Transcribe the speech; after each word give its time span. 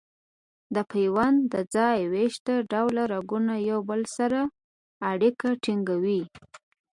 د 0.75 0.77
پیوند 0.91 1.37
د 1.53 1.55
ځای 1.75 1.99
ویښته 2.11 2.55
ډوله 2.71 3.03
رګونه 3.13 3.53
یو 3.69 3.79
له 3.81 3.87
بل 3.89 4.01
سره 4.17 4.39
اړیکه 5.11 5.49
ټینګوي. 5.63 6.21